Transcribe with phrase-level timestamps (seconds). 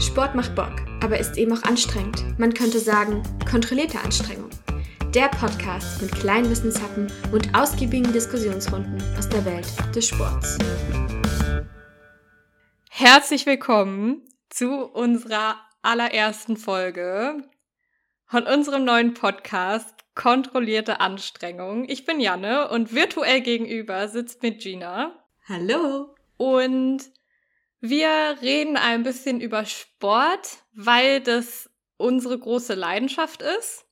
[0.00, 2.38] Sport macht Bock, aber ist eben auch anstrengend.
[2.38, 3.20] Man könnte sagen,
[3.50, 4.48] kontrollierte Anstrengung.
[5.12, 9.66] Der Podcast mit kleinen Wissenshappen und ausgiebigen Diskussionsrunden aus der Welt
[9.96, 10.56] des Sports.
[12.90, 17.42] Herzlich willkommen zu unserer allerersten Folge
[18.26, 21.88] von unserem neuen Podcast Kontrollierte Anstrengung.
[21.88, 25.12] Ich bin Janne und virtuell gegenüber sitzt mit Gina.
[25.48, 26.14] Hallo.
[26.36, 27.10] Und
[27.80, 33.84] wir reden ein bisschen über Sport, weil das unsere große Leidenschaft ist.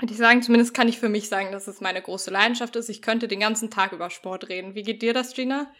[0.00, 2.88] Und ich sagen, zumindest kann ich für mich sagen, dass es meine große Leidenschaft ist.
[2.88, 4.74] Ich könnte den ganzen Tag über Sport reden.
[4.74, 5.72] Wie geht dir das, Gina?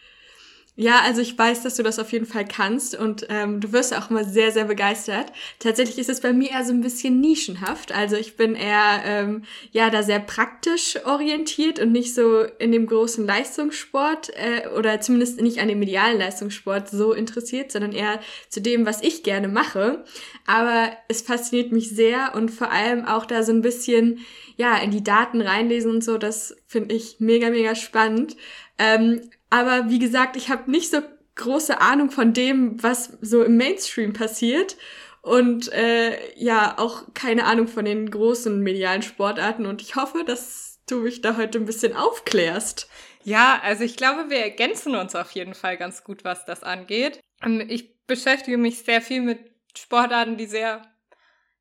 [0.75, 3.93] Ja, also ich weiß, dass du das auf jeden Fall kannst und ähm, du wirst
[3.93, 5.33] auch immer sehr, sehr begeistert.
[5.59, 7.91] Tatsächlich ist es bei mir eher so ein bisschen nischenhaft.
[7.91, 12.85] Also ich bin eher ähm, ja da sehr praktisch orientiert und nicht so in dem
[12.87, 18.61] großen Leistungssport äh, oder zumindest nicht an dem medialen Leistungssport so interessiert, sondern eher zu
[18.61, 20.05] dem, was ich gerne mache.
[20.47, 24.19] Aber es fasziniert mich sehr und vor allem auch da so ein bisschen
[24.55, 26.17] ja in die Daten reinlesen und so.
[26.17, 28.37] Das finde ich mega, mega spannend.
[28.77, 31.01] Ähm, aber wie gesagt, ich habe nicht so
[31.35, 34.77] große Ahnung von dem, was so im Mainstream passiert.
[35.21, 39.65] Und äh, ja, auch keine Ahnung von den großen medialen Sportarten.
[39.65, 42.89] Und ich hoffe, dass du mich da heute ein bisschen aufklärst.
[43.23, 47.19] Ja, also ich glaube, wir ergänzen uns auf jeden Fall ganz gut, was das angeht.
[47.43, 49.39] Ähm, ich beschäftige mich sehr viel mit
[49.77, 50.81] Sportarten, die sehr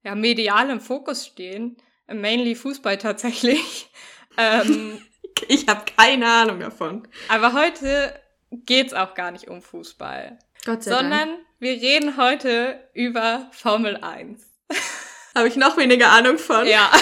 [0.04, 1.76] ja, medial im Fokus stehen.
[2.06, 3.90] Mainly Fußball tatsächlich.
[4.38, 5.02] ähm,
[5.48, 7.06] ich habe keine Ahnung davon.
[7.28, 8.18] Aber heute
[8.50, 10.38] geht's auch gar nicht um Fußball.
[10.64, 11.40] Gott sei sondern Dank.
[11.58, 14.40] wir reden heute über Formel 1.
[15.34, 16.66] Habe ich noch weniger Ahnung von.
[16.66, 16.90] Ja.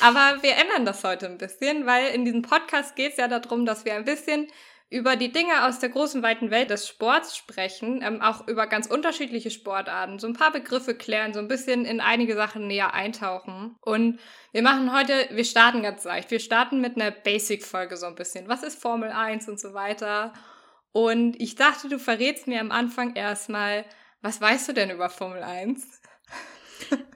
[0.00, 3.84] Aber wir ändern das heute ein bisschen, weil in diesem Podcast geht's ja darum, dass
[3.84, 4.48] wir ein bisschen
[4.90, 8.86] über die Dinge aus der großen, weiten Welt des Sports sprechen, ähm, auch über ganz
[8.86, 13.76] unterschiedliche Sportarten, so ein paar Begriffe klären, so ein bisschen in einige Sachen näher eintauchen.
[13.82, 14.18] Und
[14.52, 16.30] wir machen heute, wir starten ganz leicht.
[16.30, 18.48] Wir starten mit einer Basic-Folge so ein bisschen.
[18.48, 20.32] Was ist Formel 1 und so weiter?
[20.92, 23.84] Und ich dachte, du verrätst mir am Anfang erstmal,
[24.22, 25.86] was weißt du denn über Formel 1?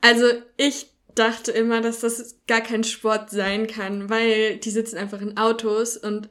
[0.00, 0.26] Also
[0.56, 5.38] ich dachte immer, dass das gar kein Sport sein kann, weil die sitzen einfach in
[5.38, 6.28] Autos und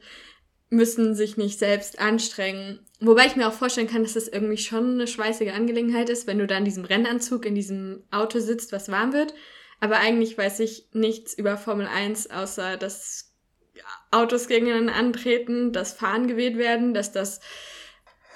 [0.72, 2.80] müssen sich nicht selbst anstrengen.
[2.98, 6.38] Wobei ich mir auch vorstellen kann, dass das irgendwie schon eine schweißige Angelegenheit ist, wenn
[6.38, 9.34] du da in diesem Rennanzug in diesem Auto sitzt, was warm wird.
[9.80, 13.34] Aber eigentlich weiß ich nichts über Formel 1, außer dass
[14.10, 17.40] Autos gegeneinander antreten, dass Fahnen gewählt werden, dass das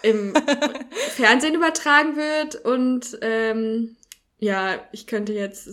[0.02, 0.34] im
[1.14, 3.96] Fernsehen übertragen wird und ähm,
[4.38, 5.68] ja, ich könnte jetzt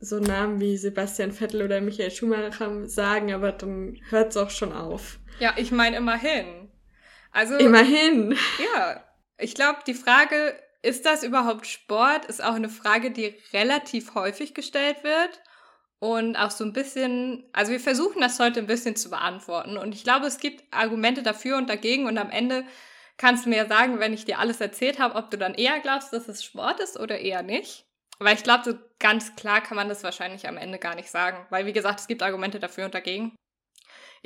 [0.00, 4.72] so Namen wie Sebastian Vettel oder Michael Schumacher sagen, aber dann hört es auch schon
[4.72, 5.18] auf.
[5.38, 6.70] Ja, ich meine immerhin.
[7.32, 8.36] Also immerhin.
[8.74, 9.04] Ja,
[9.38, 14.54] ich glaube, die Frage, ist das überhaupt Sport, ist auch eine Frage, die relativ häufig
[14.54, 15.42] gestellt wird
[15.98, 19.94] und auch so ein bisschen, also wir versuchen das heute ein bisschen zu beantworten und
[19.94, 22.64] ich glaube, es gibt Argumente dafür und dagegen und am Ende
[23.16, 25.80] kannst du mir ja sagen, wenn ich dir alles erzählt habe, ob du dann eher
[25.80, 27.84] glaubst, dass es Sport ist oder eher nicht.
[28.18, 31.46] Weil ich glaube, so ganz klar kann man das wahrscheinlich am Ende gar nicht sagen.
[31.50, 33.34] Weil, wie gesagt, es gibt Argumente dafür und dagegen.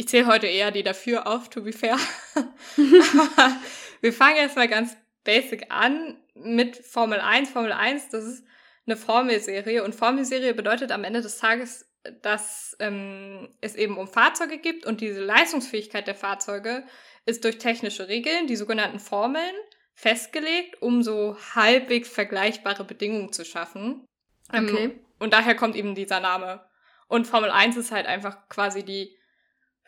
[0.01, 1.99] Ich zähle heute eher die dafür auf, to be fair.
[4.01, 7.51] wir fangen erstmal ganz basic an mit Formel 1.
[7.51, 8.45] Formel 1, das ist
[8.87, 11.87] eine Formelserie und Formelserie bedeutet am Ende des Tages,
[12.23, 16.87] dass ähm, es eben um Fahrzeuge gibt und diese Leistungsfähigkeit der Fahrzeuge
[17.27, 19.55] ist durch technische Regeln, die sogenannten Formeln,
[19.93, 24.07] festgelegt, um so halbwegs vergleichbare Bedingungen zu schaffen.
[24.51, 24.85] Ähm, okay.
[24.85, 26.65] Ähm, und daher kommt eben dieser Name.
[27.07, 29.20] Und Formel 1 ist halt einfach quasi die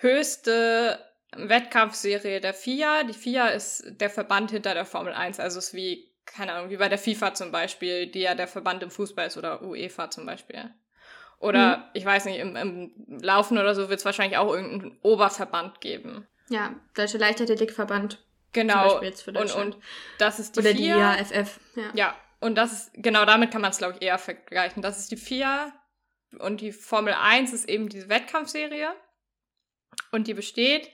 [0.02, 0.98] höchste
[1.34, 3.04] Wettkampfserie der FIA.
[3.04, 6.76] Die FIA ist der Verband hinter der Formel 1, also ist wie, keine Ahnung, wie
[6.76, 10.26] bei der FIFA zum Beispiel, die ja der Verband im Fußball ist oder UEFA zum
[10.26, 10.70] Beispiel.
[11.38, 11.82] Oder mhm.
[11.94, 16.26] ich weiß nicht, im, im Laufen oder so wird es wahrscheinlich auch irgendeinen Oberverband geben.
[16.48, 18.24] Ja, Deutsche Leichtathletikverband.
[18.52, 19.00] Genau.
[19.00, 19.76] und, und
[20.19, 21.16] das ist die Oder FIA.
[21.16, 21.58] die IAFF.
[21.75, 21.90] Ja.
[21.94, 24.82] ja, und das ist, genau damit kann man es, glaube ich, eher vergleichen.
[24.82, 25.72] Das ist die FIA
[26.38, 28.90] und die Formel 1 ist eben diese Wettkampfserie.
[30.12, 30.91] Und die besteht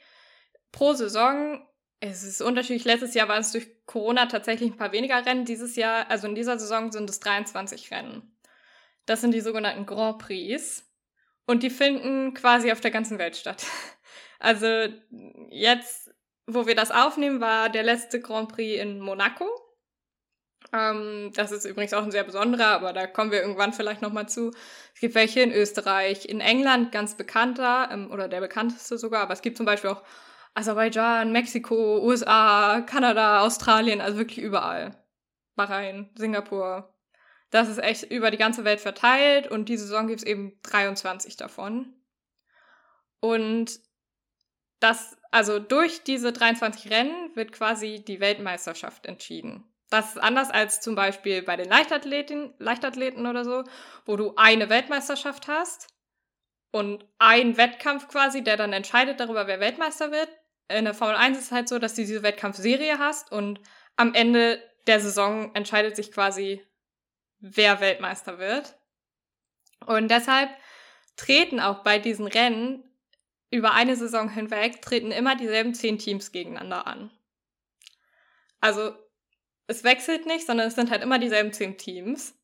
[0.72, 1.62] pro Saison,
[2.00, 5.76] es ist unterschiedlich, letztes Jahr waren es durch Corona tatsächlich ein paar weniger Rennen, dieses
[5.76, 8.38] Jahr, also in dieser Saison sind es 23 Rennen.
[9.04, 10.84] Das sind die sogenannten Grand Prix.
[11.46, 13.66] Und die finden quasi auf der ganzen Welt statt.
[14.40, 14.86] Also
[15.50, 16.14] jetzt,
[16.46, 19.50] wo wir das aufnehmen, war der letzte Grand Prix in Monaco.
[20.72, 24.28] Ähm, das ist übrigens auch ein sehr besonderer, aber da kommen wir irgendwann vielleicht nochmal
[24.28, 24.50] zu.
[24.94, 29.32] Es gibt welche in Österreich, in England ganz bekannter, ähm, oder der bekannteste sogar, aber
[29.32, 30.02] es gibt zum Beispiel auch
[30.54, 34.96] Aserbaidschan, Mexiko, USA, Kanada, Australien, also wirklich überall.
[35.54, 36.94] Bahrain, Singapur.
[37.50, 41.36] Das ist echt über die ganze Welt verteilt und diese Saison gibt es eben 23
[41.36, 41.94] davon.
[43.20, 43.80] Und
[44.80, 49.67] das, also durch diese 23 Rennen wird quasi die Weltmeisterschaft entschieden.
[49.90, 53.64] Das ist anders als zum Beispiel bei den Leichtathleten, Leichtathleten oder so,
[54.04, 55.88] wo du eine Weltmeisterschaft hast
[56.70, 60.28] und ein Wettkampf quasi, der dann entscheidet darüber, wer Weltmeister wird.
[60.68, 63.60] In der Formel 1 ist es halt so, dass du diese Wettkampfserie hast und
[63.96, 66.62] am Ende der Saison entscheidet sich quasi,
[67.40, 68.76] wer Weltmeister wird.
[69.86, 70.50] Und deshalb
[71.16, 72.84] treten auch bei diesen Rennen
[73.50, 77.10] über eine Saison hinweg, treten immer dieselben zehn Teams gegeneinander an.
[78.60, 78.92] Also
[79.68, 82.34] es wechselt nicht, sondern es sind halt immer dieselben zehn Teams.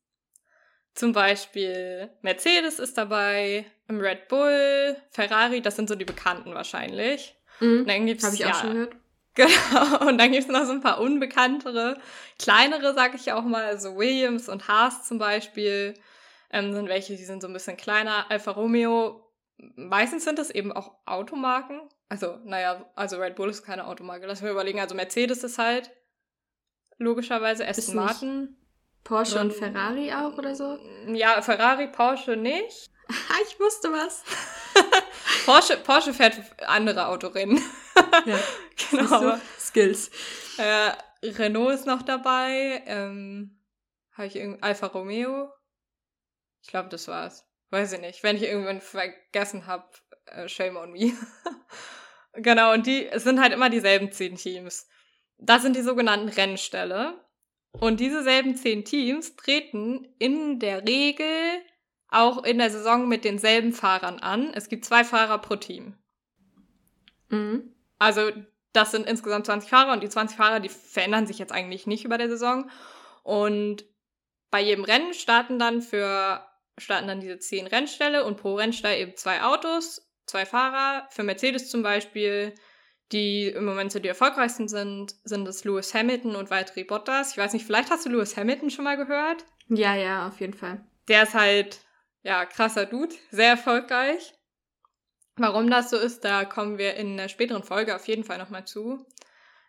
[0.93, 7.35] Zum Beispiel Mercedes ist dabei, Red Bull, Ferrari, das sind so die bekannten wahrscheinlich.
[7.59, 7.85] Mhm,
[8.23, 8.95] Habe ich auch ja, schon gehört.
[9.35, 11.99] Genau, und dann gibt es noch so ein paar unbekanntere,
[12.39, 15.93] kleinere, sag ich auch mal, also Williams und Haas zum Beispiel,
[16.51, 18.31] ähm, sind welche, die sind so ein bisschen kleiner.
[18.31, 19.29] Alfa Romeo,
[19.75, 21.81] meistens sind das eben auch Automarken.
[22.07, 24.25] Also, naja, also Red Bull ist keine Automarke.
[24.25, 25.91] Lass mir überlegen, also Mercedes ist halt
[26.97, 28.57] logischerweise Aston Martin.
[29.03, 30.79] Porsche und, und Ferrari auch oder so?
[31.07, 32.89] Ja, Ferrari, Porsche nicht.
[33.47, 34.23] ich wusste was.
[35.45, 37.61] Porsche, Porsche fährt andere Autorennen.
[38.25, 38.39] ja,
[38.91, 39.37] genau.
[39.59, 40.09] Skills.
[40.57, 40.91] Äh,
[41.23, 42.83] Renault ist noch dabei.
[42.87, 43.59] Ähm,
[44.13, 45.51] Habe ich irgendwie Alfa Romeo?
[46.63, 47.45] Ich glaube, das war's.
[47.69, 48.23] Weiß ich nicht.
[48.23, 49.87] Wenn ich irgendwann vergessen habe,
[50.25, 51.13] äh, shame on me.
[52.33, 54.87] genau, und die es sind halt immer dieselben zehn Teams.
[55.37, 57.19] Das sind die sogenannten Rennställe.
[57.71, 61.61] Und diese selben zehn Teams treten in der Regel
[62.07, 64.53] auch in der Saison mit denselben Fahrern an.
[64.53, 65.95] Es gibt zwei Fahrer pro Team.
[67.29, 67.73] Mhm.
[67.99, 68.31] Also
[68.71, 72.05] das sind insgesamt 20 Fahrer und die 20 Fahrer, die verändern sich jetzt eigentlich nicht
[72.05, 72.69] über der Saison.
[73.23, 73.85] Und
[74.51, 76.45] bei jedem Rennen starten dann für
[76.77, 81.07] starten dann diese zehn Rennställe und pro Rennstall eben zwei Autos, zwei Fahrer.
[81.09, 82.53] Für Mercedes zum Beispiel,
[83.11, 87.31] die im Moment so die erfolgreichsten sind, sind es Lewis Hamilton und Valtteri Bottas.
[87.31, 89.45] Ich weiß nicht, vielleicht hast du Lewis Hamilton schon mal gehört?
[89.67, 90.83] Ja, ja, auf jeden Fall.
[91.07, 91.79] Der ist halt
[92.25, 94.33] ja, krasser Dude, sehr erfolgreich.
[95.37, 98.65] Warum das so ist, da kommen wir in einer späteren Folge auf jeden Fall nochmal
[98.65, 99.05] zu.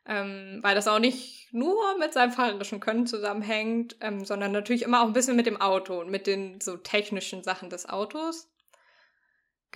[0.08, 5.02] Ähm, weil das auch nicht nur mit seinem fahrerischen Können zusammenhängt, ähm, sondern natürlich immer
[5.02, 8.48] auch ein bisschen mit dem Auto und mit den so technischen Sachen des Autos.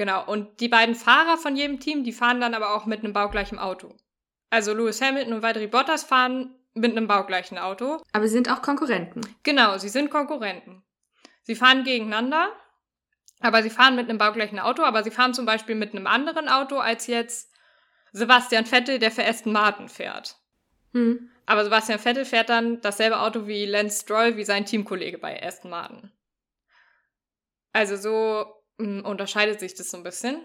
[0.01, 3.13] Genau, und die beiden Fahrer von jedem Team, die fahren dann aber auch mit einem
[3.13, 3.95] baugleichen Auto.
[4.49, 8.01] Also Lewis Hamilton und Valtteri Bottas fahren mit einem baugleichen Auto.
[8.13, 9.21] Aber sie sind auch Konkurrenten.
[9.43, 10.83] Genau, sie sind Konkurrenten.
[11.43, 12.51] Sie fahren gegeneinander
[13.41, 16.49] aber sie fahren mit einem baugleichen Auto, aber sie fahren zum Beispiel mit einem anderen
[16.49, 17.51] Auto als jetzt
[18.13, 20.37] Sebastian Vettel, der für Aston Martin fährt.
[20.93, 21.31] Hm.
[21.47, 25.71] Aber Sebastian Vettel fährt dann dasselbe Auto wie Lance Stroll, wie sein Teamkollege bei Aston
[25.71, 26.13] Martin.
[27.73, 28.60] Also so
[29.05, 30.41] unterscheidet sich das so ein bisschen.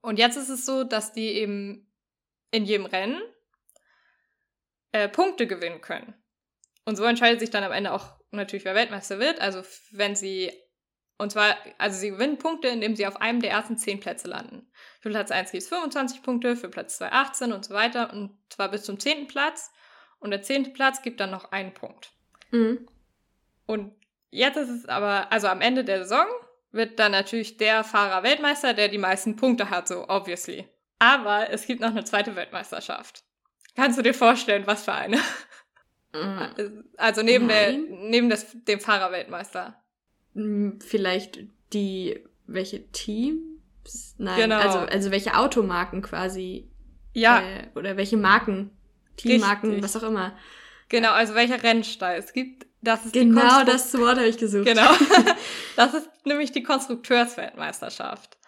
[0.00, 1.90] Und jetzt ist es so, dass die eben
[2.50, 3.20] in jedem Rennen
[4.92, 6.14] äh, Punkte gewinnen können.
[6.84, 9.40] Und so entscheidet sich dann am Ende auch natürlich, wer Weltmeister wird.
[9.40, 9.62] Also
[9.92, 10.52] wenn sie
[11.20, 14.70] und zwar, also sie gewinnen Punkte, indem sie auf einem der ersten zehn Plätze landen.
[15.00, 18.10] Für Platz 1 gibt es 25 Punkte, für Platz 2 18 und so weiter.
[18.10, 19.70] Und zwar bis zum zehnten Platz.
[20.18, 22.12] Und der zehnte Platz gibt dann noch einen Punkt.
[22.52, 22.88] Mhm.
[23.66, 23.92] Und
[24.30, 26.24] jetzt ist es aber, also am Ende der Saison
[26.72, 30.68] wird dann natürlich der Fahrer Weltmeister, der die meisten Punkte hat, so obviously.
[30.98, 33.24] Aber es gibt noch eine zweite Weltmeisterschaft.
[33.74, 35.18] Kannst du dir vorstellen, was für eine?
[36.12, 36.84] Mhm.
[36.96, 39.80] Also neben, der, neben des, dem Fahrer Weltmeister.
[40.34, 44.16] Hm, vielleicht die, welche Teams?
[44.18, 44.58] Nein, genau.
[44.58, 46.68] also, also welche Automarken quasi.
[47.12, 47.40] Ja.
[47.40, 48.70] Äh, oder welche Marken,
[49.16, 49.84] Teammarken, Richtig.
[49.84, 50.36] was auch immer.
[50.88, 52.16] Genau, also welcher Rennstall.
[52.18, 54.66] Es gibt, das ist Genau das Wort habe ich gesucht.
[54.66, 54.90] Genau.
[55.76, 58.38] das ist nämlich die Konstrukteursweltmeisterschaft.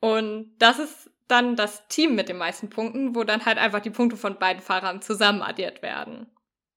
[0.00, 3.90] Und das ist dann das Team mit den meisten Punkten, wo dann halt einfach die
[3.90, 6.26] Punkte von beiden Fahrern zusammen addiert werden.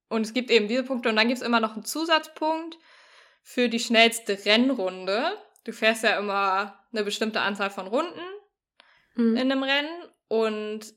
[0.10, 2.78] Und es gibt eben diese Punkte und dann gibt es immer noch einen Zusatzpunkt,
[3.44, 5.38] für die schnellste Rennrunde.
[5.66, 8.22] Du fährst ja immer eine bestimmte Anzahl von Runden
[9.16, 9.36] mhm.
[9.36, 10.94] in einem Rennen und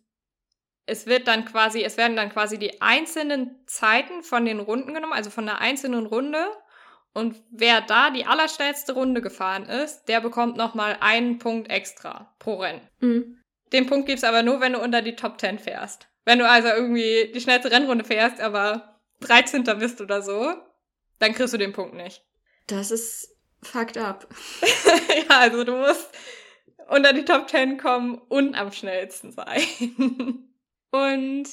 [0.86, 5.12] es wird dann quasi, es werden dann quasi die einzelnen Zeiten von den Runden genommen,
[5.12, 6.46] also von einer einzelnen Runde.
[7.12, 12.56] Und wer da die allerschnellste Runde gefahren ist, der bekommt nochmal einen Punkt extra pro
[12.56, 12.88] Rennen.
[13.00, 13.38] Mhm.
[13.72, 16.08] Den Punkt gibt's aber nur, wenn du unter die Top 10 fährst.
[16.24, 19.64] Wenn du also irgendwie die schnellste Rennrunde fährst, aber 13.
[19.78, 20.54] bist oder so,
[21.18, 22.22] dann kriegst du den Punkt nicht.
[22.68, 24.28] Das ist fucked up.
[25.28, 26.10] ja, also du musst
[26.88, 29.62] unter die Top 10 kommen und am schnellsten sein.
[30.90, 31.44] und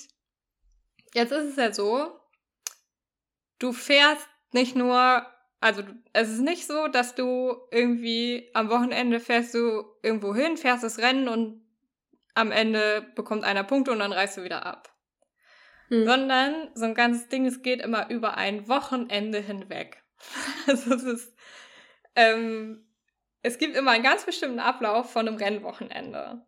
[1.14, 2.20] jetzt ist es ja so,
[3.60, 5.26] du fährst nicht nur,
[5.60, 10.84] also es ist nicht so, dass du irgendwie am Wochenende fährst du irgendwo hin, fährst
[10.84, 11.64] das Rennen und
[12.36, 14.94] am Ende bekommt einer Punkte und dann reist du wieder ab.
[15.90, 16.06] Hm.
[16.06, 20.04] Sondern so ein ganzes Ding, es geht immer über ein Wochenende hinweg.
[20.66, 21.38] Also es ist,
[22.16, 22.88] ähm,
[23.42, 26.46] es gibt immer einen ganz bestimmten Ablauf von einem Rennwochenende.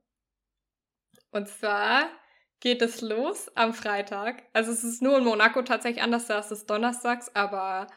[1.32, 2.10] Und zwar
[2.60, 4.44] geht es los am Freitag.
[4.54, 7.88] Also es ist nur in Monaco tatsächlich anders, da ist es donnerstags, aber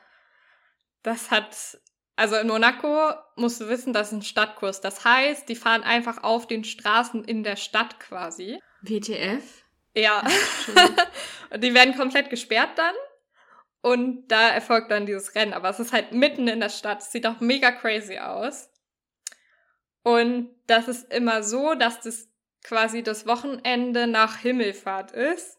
[1.02, 1.78] das hat,
[2.16, 4.80] also in Monaco musst du wissen, das ist ein Stadtkurs.
[4.80, 8.60] Das heißt, die fahren einfach auf den Straßen in der Stadt quasi.
[8.82, 9.42] WTF?
[9.94, 10.22] Ja.
[11.50, 12.94] und die werden komplett gesperrt dann.
[13.80, 15.52] Und da erfolgt dann dieses Rennen.
[15.52, 17.00] Aber es ist halt mitten in der Stadt.
[17.00, 18.68] Es sieht auch mega crazy aus.
[20.02, 22.27] Und das ist immer so, dass das
[22.62, 25.58] quasi das Wochenende nach Himmelfahrt ist.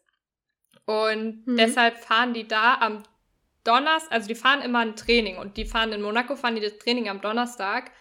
[0.85, 1.57] Und mhm.
[1.57, 3.03] deshalb fahren die da am
[3.63, 6.77] Donnerstag, also die fahren immer ein Training und die fahren in Monaco, fahren die das
[6.77, 7.91] Training am Donnerstag,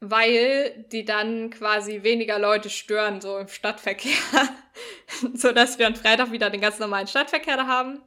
[0.00, 4.12] weil die dann quasi weniger Leute stören, so im Stadtverkehr.
[5.34, 8.02] so dass wir am Freitag wieder den ganz normalen Stadtverkehr da haben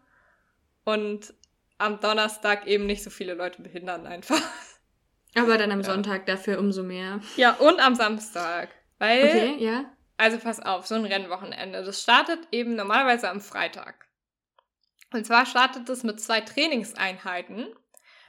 [0.83, 1.33] und
[1.77, 4.41] am Donnerstag eben nicht so viele Leute behindern einfach.
[5.35, 5.85] Aber dann am ja.
[5.85, 7.21] Sonntag dafür umso mehr.
[7.37, 8.69] Ja, und am Samstag.
[8.99, 9.85] Weil, okay, ja.
[10.17, 11.83] Also pass auf, so ein Rennwochenende.
[11.83, 14.07] Das startet eben normalerweise am Freitag.
[15.13, 17.67] Und zwar startet es mit zwei Trainingseinheiten,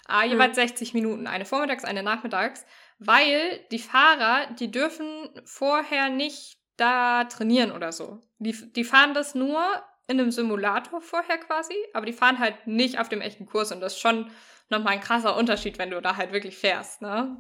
[0.08, 0.62] äh, jeweils mhm.
[0.62, 2.64] 60 Minuten, eine vormittags, eine nachmittags,
[2.98, 8.20] weil die Fahrer, die dürfen vorher nicht da trainieren oder so.
[8.38, 9.60] Die, die fahren das nur
[10.06, 13.80] in einem Simulator vorher quasi, aber die fahren halt nicht auf dem echten Kurs und
[13.80, 14.30] das ist schon
[14.70, 17.36] nochmal ein krasser Unterschied, wenn du da halt wirklich fährst, ne?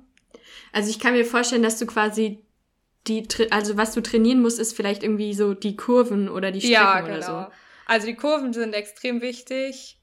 [0.72, 2.44] Also ich kann mir vorstellen, dass du quasi
[3.06, 6.74] die, also was du trainieren musst, ist vielleicht irgendwie so die Kurven oder die Strecken
[6.74, 7.16] ja, genau.
[7.16, 7.52] oder so.
[7.86, 9.98] Also die Kurven sind extrem wichtig.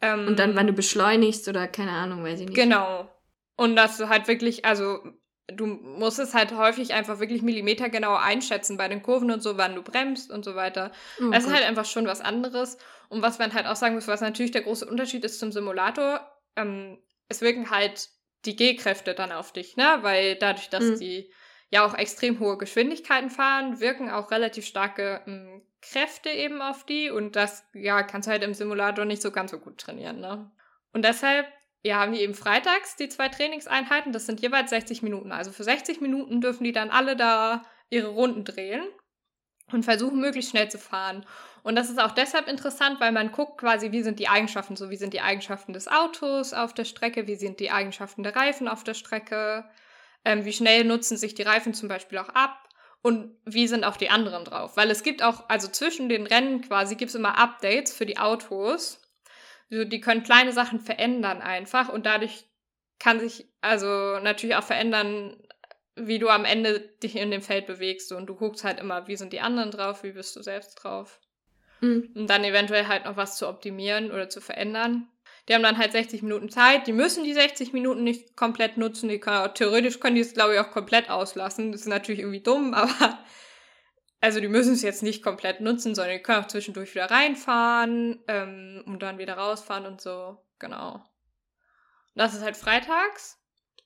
[0.00, 2.56] Ähm, und dann, wann du beschleunigst oder keine Ahnung, weiß ich nicht.
[2.56, 3.10] Genau.
[3.56, 5.00] Und dass du halt wirklich, also
[5.48, 9.56] du musst es halt häufig einfach wirklich Millimeter genau einschätzen bei den Kurven und so,
[9.56, 10.92] wann du bremst und so weiter.
[11.20, 12.78] Oh, das ist halt einfach schon was anderes.
[13.08, 16.20] Und was man halt auch sagen muss, was natürlich der große Unterschied ist zum Simulator,
[16.56, 16.98] ähm,
[17.28, 18.08] es wirken halt
[18.44, 19.98] die G-Kräfte dann auf dich, ne?
[20.02, 20.98] Weil dadurch, dass mhm.
[20.98, 21.32] die
[21.70, 27.10] ja auch extrem hohe Geschwindigkeiten fahren, wirken auch relativ starke ähm, Kräfte eben auf die
[27.10, 30.50] und das, ja, kannst du halt im Simulator nicht so ganz so gut trainieren, ne?
[30.92, 31.46] Und deshalb,
[31.82, 35.32] ja, haben die eben freitags die zwei Trainingseinheiten, das sind jeweils 60 Minuten.
[35.32, 38.82] Also für 60 Minuten dürfen die dann alle da ihre Runden drehen
[39.72, 41.24] und versuchen möglichst schnell zu fahren.
[41.62, 44.90] Und das ist auch deshalb interessant, weil man guckt quasi, wie sind die Eigenschaften, so
[44.90, 48.66] wie sind die Eigenschaften des Autos auf der Strecke, wie sind die Eigenschaften der Reifen
[48.66, 49.64] auf der Strecke,
[50.24, 52.68] ähm, wie schnell nutzen sich die Reifen zum Beispiel auch ab
[53.02, 54.76] und wie sind auch die anderen drauf.
[54.76, 58.18] Weil es gibt auch, also zwischen den Rennen quasi gibt es immer Updates für die
[58.18, 59.00] Autos.
[59.70, 62.44] Also die können kleine Sachen verändern einfach und dadurch
[62.98, 65.36] kann sich also natürlich auch verändern,
[65.96, 69.16] wie du am Ende dich in dem Feld bewegst und du guckst halt immer, wie
[69.16, 71.20] sind die anderen drauf, wie bist du selbst drauf.
[71.80, 72.10] Mhm.
[72.14, 75.08] Und dann eventuell halt noch was zu optimieren oder zu verändern.
[75.50, 76.86] Die haben dann halt 60 Minuten Zeit.
[76.86, 79.08] Die müssen die 60 Minuten nicht komplett nutzen.
[79.08, 81.72] Die können theoretisch können die es, glaube ich, auch komplett auslassen.
[81.72, 83.18] Das ist natürlich irgendwie dumm, aber
[84.20, 88.22] also die müssen es jetzt nicht komplett nutzen, sondern die können auch zwischendurch wieder reinfahren
[88.28, 90.40] ähm, und dann wieder rausfahren und so.
[90.60, 91.04] Genau.
[92.14, 93.36] Das ist halt freitags.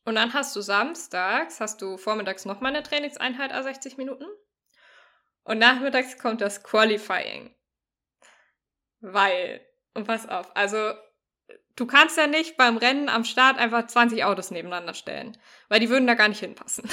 [0.04, 4.26] Und dann hast du samstags, hast du vormittags nochmal eine Trainingseinheit a 60 Minuten.
[5.44, 7.54] Und nachmittags kommt das Qualifying.
[9.00, 10.92] Weil, und pass auf, also
[11.76, 15.37] du kannst ja nicht beim Rennen am Start einfach 20 Autos nebeneinander stellen,
[15.69, 16.88] weil die würden da gar nicht hinpassen.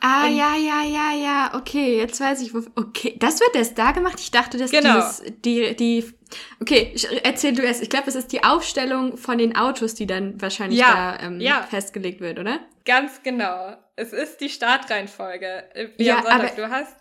[0.00, 3.78] Ah, und ja, ja, ja, ja, okay, jetzt weiß ich, wo, okay, das wird erst
[3.78, 4.18] da gemacht.
[4.18, 4.94] Ich dachte, dass genau.
[4.94, 6.12] dieses, die, die,
[6.60, 7.82] okay, erzähl du erst.
[7.82, 11.40] Ich glaube, es ist die Aufstellung von den Autos, die dann wahrscheinlich ja, da ähm,
[11.40, 11.62] ja.
[11.62, 12.60] festgelegt wird, oder?
[12.84, 13.76] Ganz genau.
[13.96, 15.64] Es ist die Startreihenfolge.
[15.96, 16.52] Wie ja, am Sonntag.
[16.52, 16.96] Aber, du hast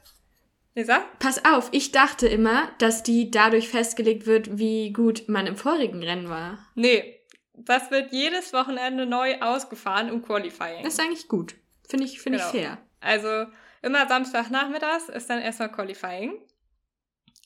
[0.75, 1.03] Lisa?
[1.19, 6.01] Pass auf, ich dachte immer, dass die dadurch festgelegt wird, wie gut man im vorigen
[6.03, 6.57] Rennen war.
[6.75, 7.21] Nee,
[7.53, 10.83] das wird jedes Wochenende neu ausgefahren im Qualifying.
[10.83, 11.55] Das ist eigentlich gut.
[11.87, 12.49] Finde ich, finde genau.
[12.51, 12.77] ich fair.
[12.99, 13.45] Also
[13.81, 16.41] immer Samstagnachmittags ist dann erstmal Qualifying.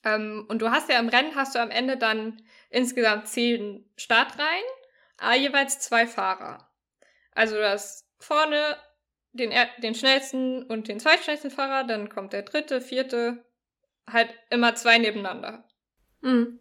[0.05, 4.63] Ähm, und du hast ja im Rennen hast du am Ende dann insgesamt zehn Startreihen,
[5.17, 6.69] aber jeweils zwei Fahrer.
[7.33, 8.77] Also du hast vorne
[9.37, 13.45] den, den schnellsten und den zweitschnellsten Fahrer, dann kommt der dritte, vierte,
[14.09, 15.67] halt immer zwei nebeneinander.
[16.21, 16.59] Mhm.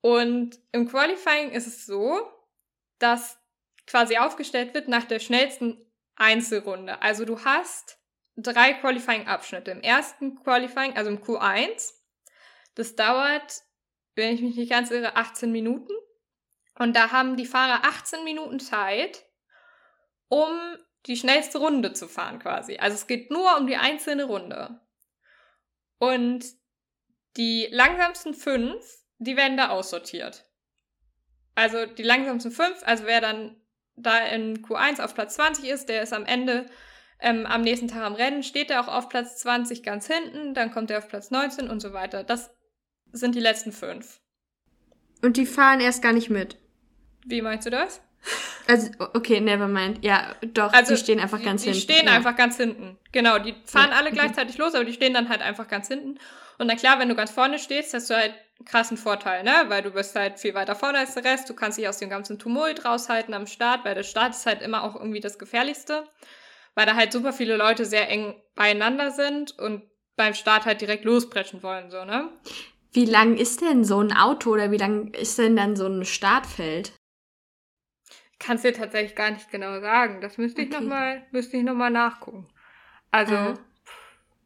[0.00, 2.20] Und im Qualifying ist es so,
[2.98, 3.38] dass
[3.86, 5.84] quasi aufgestellt wird nach der schnellsten
[6.16, 7.02] Einzelrunde.
[7.02, 7.98] Also du hast
[8.36, 9.70] drei Qualifying-Abschnitte.
[9.70, 11.94] Im ersten Qualifying, also im Q1,
[12.74, 13.62] das dauert,
[14.14, 15.92] wenn ich mich nicht ganz irre, 18 Minuten.
[16.78, 19.24] Und da haben die Fahrer 18 Minuten Zeit,
[20.28, 20.50] um
[21.06, 22.76] die schnellste Runde zu fahren quasi.
[22.78, 24.80] Also es geht nur um die einzelne Runde.
[25.98, 26.44] Und
[27.36, 28.84] die langsamsten fünf,
[29.18, 30.44] die werden da aussortiert.
[31.54, 33.56] Also die langsamsten fünf, also wer dann
[33.96, 36.66] da in Q1 auf Platz 20 ist, der ist am Ende
[37.18, 40.70] ähm, am nächsten Tag am Rennen, steht er auch auf Platz 20 ganz hinten, dann
[40.70, 42.24] kommt er auf Platz 19 und so weiter.
[42.24, 42.50] Das
[43.12, 44.20] sind die letzten fünf.
[45.22, 46.58] Und die fahren erst gar nicht mit.
[47.24, 48.02] Wie meinst du das?
[48.68, 50.04] Also, okay, never mind.
[50.04, 51.86] Ja, doch, also, die stehen einfach ganz die, hinten.
[51.86, 52.14] Die stehen ja.
[52.14, 52.98] einfach ganz hinten.
[53.12, 56.18] Genau, die fahren ja, alle gleichzeitig los, aber die stehen dann halt einfach ganz hinten.
[56.58, 59.52] Und na klar, wenn du ganz vorne stehst, hast du halt einen krassen Vorteil, ne?
[59.68, 61.48] Weil du bist halt viel weiter vorne als der Rest.
[61.48, 64.62] Du kannst dich aus dem ganzen Tumult raushalten am Start, weil der Start ist halt
[64.62, 66.04] immer auch irgendwie das Gefährlichste.
[66.74, 69.82] Weil da halt super viele Leute sehr eng beieinander sind und
[70.16, 72.28] beim Start halt direkt losbrechen wollen, so, ne?
[72.92, 76.04] Wie lang ist denn so ein Auto oder wie lang ist denn dann so ein
[76.06, 76.92] Startfeld?
[78.38, 80.20] Kannst dir tatsächlich gar nicht genau sagen.
[80.20, 80.80] Das müsste ich okay.
[80.80, 82.48] nochmal, müsste ich nochmal nachgucken.
[83.10, 83.54] Also, äh.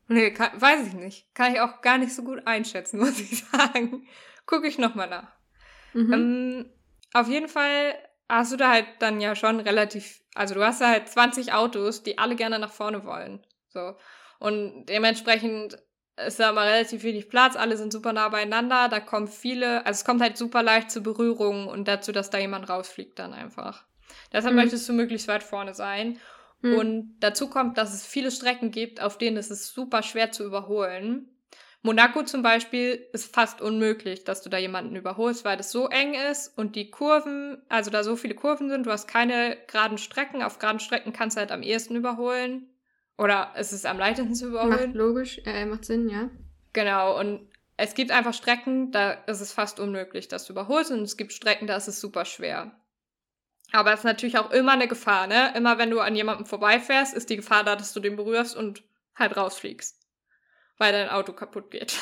[0.08, 1.34] nee, kann, weiß ich nicht.
[1.34, 4.06] Kann ich auch gar nicht so gut einschätzen, muss ich sagen.
[4.46, 5.32] Gucke ich nochmal nach.
[5.92, 6.12] Mhm.
[6.12, 6.70] Ähm,
[7.12, 7.94] auf jeden Fall
[8.28, 12.02] hast du da halt dann ja schon relativ, also du hast da halt 20 Autos,
[12.02, 13.44] die alle gerne nach vorne wollen.
[13.68, 13.96] So.
[14.38, 15.78] Und dementsprechend
[16.26, 19.98] ist da mal relativ wenig Platz, alle sind super nah beieinander, da kommen viele, also
[19.98, 23.84] es kommt halt super leicht zu Berührungen und dazu, dass da jemand rausfliegt dann einfach.
[24.32, 24.62] Deshalb mhm.
[24.62, 26.18] möchtest du möglichst weit vorne sein.
[26.62, 26.74] Mhm.
[26.74, 30.44] Und dazu kommt, dass es viele Strecken gibt, auf denen es ist super schwer zu
[30.44, 31.28] überholen.
[31.82, 36.12] Monaco zum Beispiel ist fast unmöglich, dass du da jemanden überholst, weil es so eng
[36.12, 40.42] ist und die Kurven, also da so viele Kurven sind, du hast keine geraden Strecken.
[40.42, 42.66] Auf geraden Strecken kannst du halt am ehesten überholen.
[43.20, 44.70] Oder es ist am leichtesten zu überholen.
[44.70, 46.30] Macht logisch, äh, macht Sinn, ja.
[46.72, 47.46] Genau, und
[47.76, 51.34] es gibt einfach Strecken, da ist es fast unmöglich, dass du überholst, und es gibt
[51.34, 52.72] Strecken, da ist es super schwer.
[53.72, 55.52] Aber es ist natürlich auch immer eine Gefahr, ne?
[55.54, 58.82] Immer wenn du an jemandem vorbeifährst, ist die Gefahr da, dass du den berührst und
[59.14, 60.00] halt rausfliegst.
[60.78, 61.98] Weil dein Auto kaputt geht.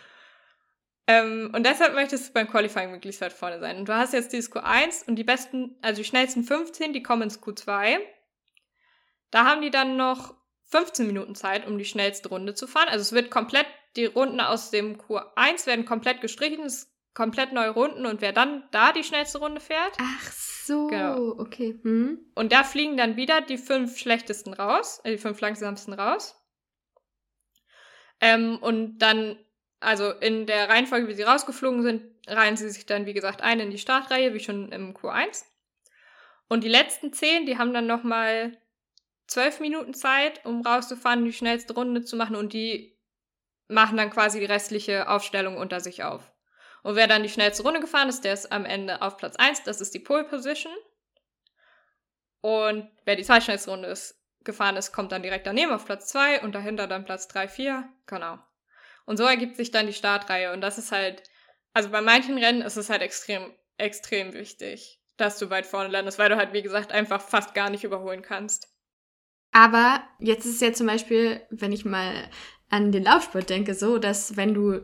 [1.06, 3.76] ähm, und deshalb möchtest du beim Qualifying möglichst weit vorne sein.
[3.76, 7.22] Und du hast jetzt dieses Q1 und die besten, also die schnellsten 15, die kommen
[7.24, 7.98] ins Q2.
[9.30, 10.34] Da haben die dann noch
[10.66, 12.88] 15 Minuten Zeit, um die schnellste Runde zu fahren.
[12.88, 13.66] Also es wird komplett,
[13.96, 18.32] die Runden aus dem Q1 werden komplett gestrichen, es ist komplett neue Runden und wer
[18.32, 19.96] dann da die schnellste Runde fährt.
[20.00, 21.34] Ach so, genau.
[21.38, 21.78] okay.
[21.82, 22.20] Hm.
[22.34, 26.36] Und da fliegen dann wieder die fünf schlechtesten raus, äh, die fünf langsamsten raus.
[28.20, 29.38] Ähm, und dann,
[29.80, 33.60] also in der Reihenfolge, wie sie rausgeflogen sind, reihen sie sich dann, wie gesagt, ein
[33.60, 35.44] in die Startreihe, wie schon im Q1.
[36.48, 38.56] Und die letzten zehn, die haben dann nochmal
[39.30, 42.98] zwölf Minuten Zeit, um rauszufahren, die schnellste Runde zu machen und die
[43.68, 46.32] machen dann quasi die restliche Aufstellung unter sich auf.
[46.82, 49.62] Und wer dann die schnellste Runde gefahren ist, der ist am Ende auf Platz 1,
[49.62, 50.72] das ist die Pole Position.
[52.40, 56.40] Und wer die zweitschnellste Runde ist, gefahren ist, kommt dann direkt daneben auf Platz 2
[56.40, 57.88] und dahinter dann Platz 3, 4.
[58.06, 58.38] Genau.
[59.04, 60.52] Und so ergibt sich dann die Startreihe.
[60.52, 61.22] Und das ist halt,
[61.72, 66.18] also bei manchen Rennen ist es halt extrem, extrem wichtig, dass du weit vorne landest,
[66.18, 68.69] weil du halt, wie gesagt, einfach fast gar nicht überholen kannst.
[69.52, 72.28] Aber jetzt ist es ja zum Beispiel, wenn ich mal
[72.68, 74.80] an den Laufsport denke, so, dass wenn du,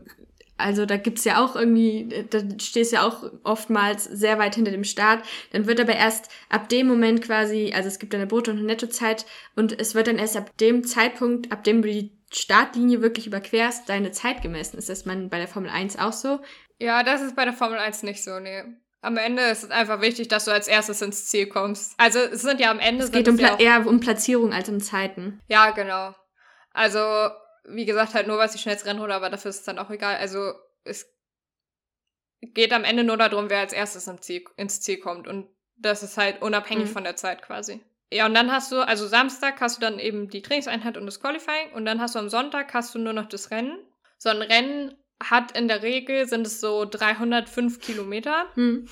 [0.57, 4.85] also da gibt's ja auch irgendwie, da stehst ja auch oftmals sehr weit hinter dem
[4.85, 8.65] Start, dann wird aber erst ab dem Moment quasi, also es gibt eine Brutto- und
[8.65, 9.25] Nettozeit
[9.55, 13.89] und es wird dann erst ab dem Zeitpunkt, ab dem du die Startlinie wirklich überquerst,
[13.89, 14.79] deine Zeit gemessen.
[14.79, 16.41] Ist das man bei der Formel 1 auch so?
[16.81, 18.65] Ja, das ist bei der Formel 1 nicht so, nee.
[19.07, 21.95] Am Ende ist es einfach wichtig, dass du als erstes ins Ziel kommst.
[21.97, 23.05] Also es sind ja am Ende.
[23.05, 25.41] Es geht um ja eher um Platzierung als um Zeiten.
[25.47, 26.13] Ja, genau.
[26.73, 26.99] Also,
[27.69, 30.17] wie gesagt, halt nur, was die schnellste Rennrunde, aber dafür ist es dann auch egal.
[30.17, 31.07] Also es
[32.41, 35.29] geht am Ende nur darum, wer als erstes ins Ziel, ins Ziel kommt.
[35.29, 36.93] Und das ist halt unabhängig mhm.
[36.93, 37.85] von der Zeit quasi.
[38.11, 41.21] Ja, und dann hast du, also Samstag hast du dann eben die Trainingseinheit und das
[41.21, 43.79] Qualifying und dann hast du am Sonntag hast du nur noch das Rennen.
[44.19, 48.47] So ein Rennen hat in der Regel, sind es so 305 Kilometer.
[48.55, 48.89] Hm.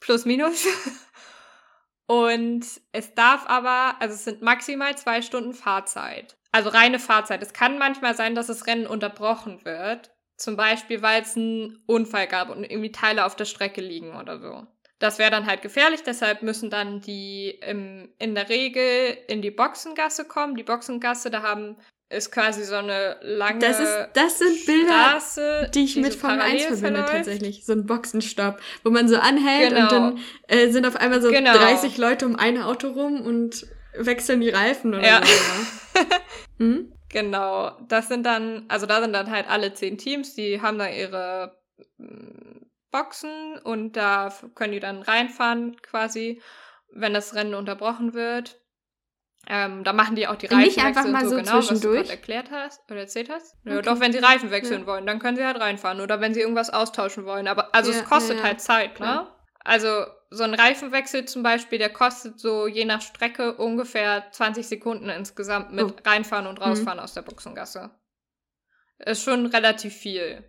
[0.00, 0.66] Plus, minus.
[2.06, 6.36] Und es darf aber, also es sind maximal zwei Stunden Fahrzeit.
[6.52, 7.42] Also reine Fahrzeit.
[7.42, 10.12] Es kann manchmal sein, dass das Rennen unterbrochen wird.
[10.36, 14.38] Zum Beispiel, weil es einen Unfall gab und irgendwie Teile auf der Strecke liegen oder
[14.38, 14.66] so.
[14.98, 19.50] Das wäre dann halt gefährlich, deshalb müssen dann die im, in der Regel in die
[19.50, 20.56] Boxengasse kommen.
[20.56, 21.76] Die Boxengasse, da haben
[22.08, 26.12] ist quasi so eine lange das ist das sind Bilder, Straße, die ich die mit
[26.12, 27.12] so Formel 1 verbinde verläuft.
[27.12, 27.66] tatsächlich.
[27.66, 29.82] So ein Boxenstopp, wo man so anhält genau.
[29.82, 31.52] und dann äh, sind auf einmal so genau.
[31.52, 33.66] 30 Leute um ein Auto rum und
[33.96, 35.20] wechseln die Reifen oder ja.
[35.24, 36.00] so.
[36.58, 36.92] hm?
[37.08, 40.88] Genau, das sind dann, also da sind dann halt alle zehn Teams, die haben da
[40.88, 41.56] ihre
[41.98, 46.42] mm, Boxen und da können die dann reinfahren quasi,
[46.92, 48.60] wenn das Rennen unterbrochen wird.
[49.48, 51.92] Ähm, da machen die auch die Reifen Nicht einfach mal so, so genau, was du
[51.92, 53.54] erklärt hast oder erzählt hast.
[53.64, 53.76] Okay.
[53.76, 54.86] Ja, doch, wenn sie Reifen wechseln ja.
[54.86, 56.00] wollen, dann können sie halt reinfahren.
[56.00, 57.46] Oder wenn sie irgendwas austauschen wollen.
[57.46, 59.28] Aber also ja, es kostet halt Zeit, ne?
[59.60, 65.08] Also so ein Reifenwechsel zum Beispiel, der kostet so je nach Strecke ungefähr 20 Sekunden
[65.08, 65.94] insgesamt mit oh.
[66.04, 67.04] reinfahren und rausfahren mhm.
[67.04, 67.90] aus der Boxengasse.
[68.98, 70.48] Ist schon relativ viel.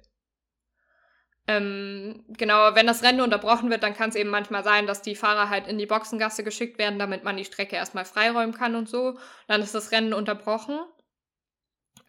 [1.49, 5.15] Ähm, genau, wenn das Rennen unterbrochen wird, dann kann es eben manchmal sein, dass die
[5.15, 8.89] Fahrer halt in die Boxengasse geschickt werden, damit man die Strecke erstmal freiräumen kann und
[8.89, 9.17] so.
[9.47, 10.79] Dann ist das Rennen unterbrochen.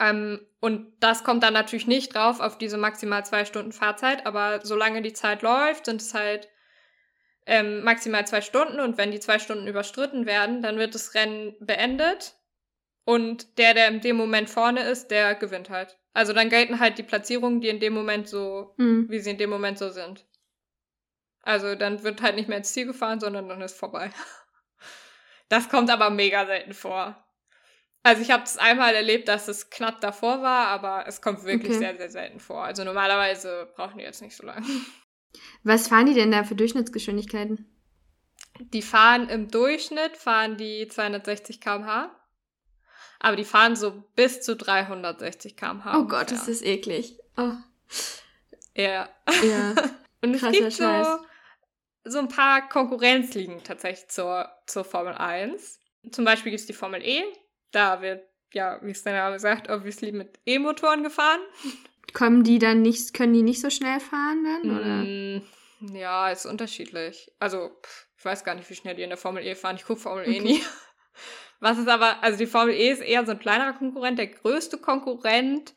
[0.01, 4.65] Ähm, und das kommt dann natürlich nicht drauf auf diese maximal zwei Stunden Fahrzeit, aber
[4.65, 6.49] solange die Zeit läuft, sind es halt
[7.47, 11.57] ähm, maximal zwei Stunden und wenn die zwei Stunden überstritten werden, dann wird das Rennen
[11.61, 12.37] beendet
[13.05, 15.98] und der, der in dem Moment vorne ist, der gewinnt halt.
[16.15, 19.09] Also dann gelten halt die Platzierungen, die in dem Moment so, mhm.
[19.09, 20.27] wie sie in dem Moment so sind.
[21.43, 24.11] Also dann wird halt nicht mehr ins Ziel gefahren, sondern dann ist vorbei.
[25.51, 27.25] Das kommt aber mega selten vor.
[28.03, 31.71] Also ich habe es einmal erlebt, dass es knapp davor war, aber es kommt wirklich
[31.71, 31.79] okay.
[31.79, 32.65] sehr, sehr selten vor.
[32.65, 34.67] Also normalerweise brauchen die jetzt nicht so lange.
[35.63, 37.67] Was fahren die denn da für Durchschnittsgeschwindigkeiten?
[38.61, 42.18] Die fahren im Durchschnitt, fahren die 260 km/h.
[43.21, 45.99] Aber die fahren so bis zu 360 km/h.
[45.99, 46.05] Oh.
[46.05, 47.19] Gott, ist das eklig.
[47.37, 47.53] Oh.
[48.77, 49.09] Ja.
[49.43, 49.75] Ja.
[50.21, 51.19] Und es gibt so,
[52.05, 55.81] so ein paar Konkurrenzligen tatsächlich zur, zur Formel 1.
[56.13, 57.23] Zum Beispiel gibt es die Formel E.
[57.71, 61.41] Da wird, ja, wie es der Name sagt, obviously mit E-Motoren gefahren.
[62.15, 64.79] Kommen die dann nicht, können die nicht so schnell fahren dann?
[64.79, 65.05] Oder?
[65.05, 67.31] Mm, ja, ist unterschiedlich.
[67.39, 67.71] Also,
[68.17, 69.77] ich weiß gar nicht, wie schnell die in der Formel E fahren.
[69.77, 70.39] Ich gucke Formel e okay.
[70.39, 70.65] E nie.
[71.61, 74.19] Was ist aber, also die Formel E ist eher so ein kleinerer Konkurrent.
[74.19, 75.75] Der größte Konkurrent,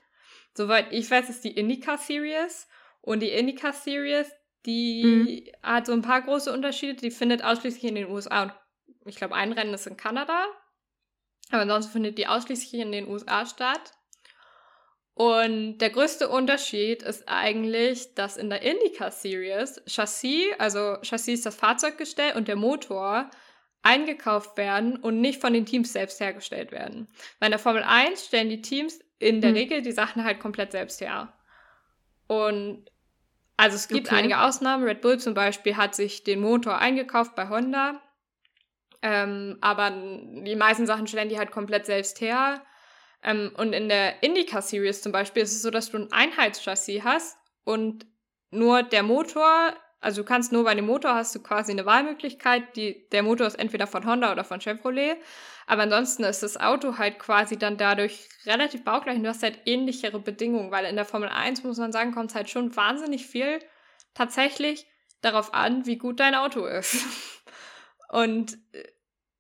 [0.55, 2.67] soweit ich weiß, ist die IndyCar Series.
[3.01, 4.27] Und die IndyCar Series,
[4.65, 5.67] die mhm.
[5.67, 6.93] hat so ein paar große Unterschiede.
[6.93, 8.53] Die findet ausschließlich in den USA und
[9.05, 10.45] ich glaube, ein Rennen ist in Kanada.
[11.49, 13.91] Aber ansonsten findet die ausschließlich in den USA statt.
[15.13, 21.45] Und der größte Unterschied ist eigentlich, dass in der IndyCar Series Chassis, also Chassis ist
[21.45, 23.29] das Fahrzeuggestell und der Motor
[23.83, 27.07] eingekauft werden und nicht von den Teams selbst hergestellt werden.
[27.39, 29.57] Bei der Formel 1 stellen die Teams in der mhm.
[29.57, 31.33] Regel die Sachen halt komplett selbst her.
[32.27, 32.85] Und
[33.57, 34.15] also es gibt okay.
[34.15, 34.83] einige Ausnahmen.
[34.83, 38.01] Red Bull zum Beispiel hat sich den Motor eingekauft bei Honda.
[39.03, 42.63] Ähm, aber die meisten Sachen stellen die halt komplett selbst her.
[43.23, 47.03] Ähm, und in der IndyCar Series zum Beispiel ist es so, dass du ein Einheitschassis
[47.03, 48.05] hast und
[48.51, 52.75] nur der Motor also du kannst nur bei dem Motor hast du quasi eine Wahlmöglichkeit.
[52.75, 55.15] Die, der Motor ist entweder von Honda oder von Chevrolet.
[55.67, 59.59] Aber ansonsten ist das Auto halt quasi dann dadurch relativ baugleich und du hast halt
[59.65, 63.27] ähnlichere Bedingungen, weil in der Formel 1 muss man sagen, kommt es halt schon wahnsinnig
[63.27, 63.59] viel
[64.15, 64.87] tatsächlich
[65.21, 67.05] darauf an, wie gut dein Auto ist.
[68.09, 68.83] und äh,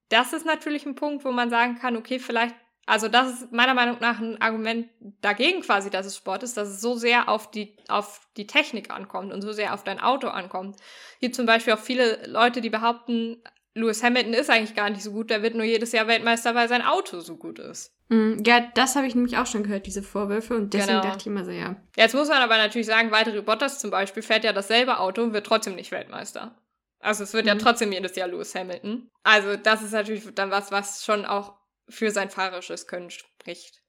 [0.09, 3.73] das ist natürlich ein Punkt, wo man sagen kann, okay, vielleicht also das ist meiner
[3.73, 4.89] Meinung nach ein Argument
[5.21, 8.91] dagegen quasi, dass es Sport ist, dass es so sehr auf die, auf die Technik
[8.91, 10.77] ankommt und so sehr auf dein Auto ankommt.
[11.19, 13.41] Hier zum Beispiel auch viele Leute, die behaupten,
[13.73, 16.67] Lewis Hamilton ist eigentlich gar nicht so gut, der wird nur jedes Jahr Weltmeister, weil
[16.67, 17.95] sein Auto so gut ist.
[18.09, 21.03] Mm, ja, das habe ich nämlich auch schon gehört, diese Vorwürfe, und deswegen genau.
[21.03, 21.77] dachte ich immer so, ja.
[21.95, 25.33] Jetzt muss man aber natürlich sagen, weitere Bottas zum Beispiel fährt ja dasselbe Auto und
[25.33, 26.57] wird trotzdem nicht Weltmeister.
[26.99, 27.49] Also es wird mhm.
[27.49, 29.09] ja trotzdem jedes Jahr Lewis Hamilton.
[29.23, 31.60] Also das ist natürlich dann was, was schon auch
[31.91, 33.81] für sein fahrerisches Können spricht.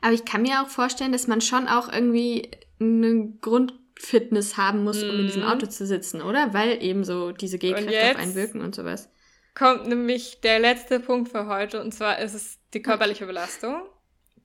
[0.00, 5.02] Aber ich kann mir auch vorstellen, dass man schon auch irgendwie eine Grundfitness haben muss,
[5.02, 5.48] um in diesem mhm.
[5.48, 6.54] Auto zu sitzen, oder?
[6.54, 9.10] Weil eben so diese G-Kräfte auf einen wirken und sowas.
[9.54, 13.82] Kommt nämlich der letzte Punkt für heute und zwar ist es die körperliche Belastung,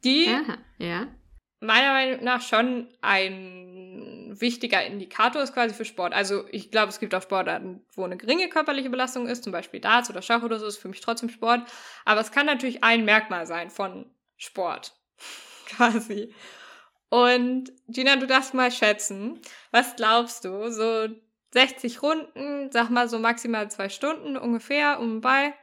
[0.03, 1.07] die Aha, ja.
[1.59, 3.92] meiner Meinung nach schon ein
[4.41, 6.13] wichtiger Indikator ist quasi für Sport.
[6.13, 9.79] Also ich glaube, es gibt auch Sportarten, wo eine geringe körperliche Belastung ist, zum Beispiel
[9.79, 11.61] Darts oder Schach oder so, ist für mich trotzdem Sport.
[12.05, 14.93] Aber es kann natürlich ein Merkmal sein von Sport.
[15.65, 16.33] quasi.
[17.09, 19.39] Und Gina, du darfst mal schätzen,
[19.71, 20.71] was glaubst du?
[20.71, 21.07] So
[21.51, 25.53] 60 Runden, sag mal so maximal zwei Stunden ungefähr um bei.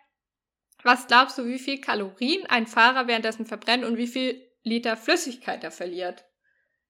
[0.82, 5.64] Was glaubst du, wie viel Kalorien ein Fahrer währenddessen verbrennt und wie viel Liter Flüssigkeit
[5.64, 6.24] er verliert?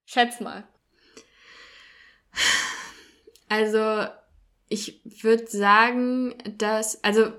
[0.05, 0.67] Schätz mal.
[3.49, 4.05] Also,
[4.69, 7.33] ich würde sagen, dass, also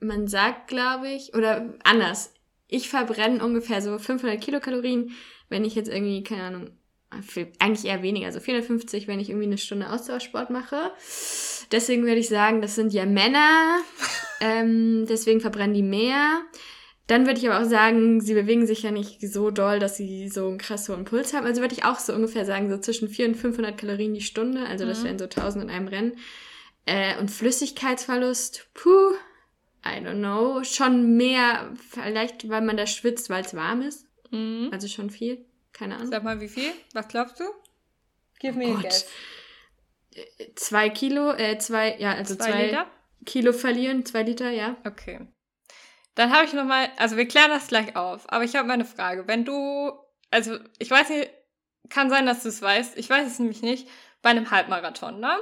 [0.00, 2.34] man sagt, glaube ich, oder anders,
[2.66, 5.12] ich verbrenne ungefähr so 500 Kilokalorien,
[5.48, 6.70] wenn ich jetzt irgendwie, keine Ahnung,
[7.58, 10.90] eigentlich eher weniger, also 450, wenn ich irgendwie eine Stunde Ausdauersport mache.
[11.70, 13.78] Deswegen würde ich sagen, das sind ja Männer,
[14.40, 16.40] ähm, deswegen verbrennen die mehr.
[17.08, 20.28] Dann würde ich aber auch sagen, sie bewegen sich ja nicht so doll, dass sie
[20.28, 21.46] so einen krass hohen Puls haben.
[21.46, 24.64] Also würde ich auch so ungefähr sagen, so zwischen 400 und 500 Kalorien die Stunde.
[24.66, 25.04] Also das Mhm.
[25.04, 26.16] wären so 1000 in einem Rennen.
[26.86, 29.12] Äh, und Flüssigkeitsverlust, puh,
[29.84, 30.62] I don't know.
[30.64, 34.06] Schon mehr, vielleicht weil man da schwitzt, weil es warm ist.
[34.30, 34.68] Mhm.
[34.72, 35.44] Also schon viel.
[35.72, 36.10] Keine Ahnung.
[36.10, 36.70] Sag mal, wie viel?
[36.94, 37.44] Was glaubst du?
[38.38, 39.06] Give me Oh a guess.
[40.56, 42.86] Zwei Kilo, äh, zwei, ja, also Zwei, zwei, Liter?
[43.24, 44.76] Kilo verlieren, zwei Liter, ja.
[44.84, 45.20] Okay.
[46.14, 48.74] Dann habe ich noch mal, also wir klären das gleich auf, aber ich habe mal
[48.74, 49.26] eine Frage.
[49.26, 49.92] Wenn du,
[50.30, 51.30] also ich weiß nicht,
[51.88, 53.88] kann sein, dass du es weißt, ich weiß es nämlich nicht,
[54.20, 55.36] bei einem Halbmarathon, ne?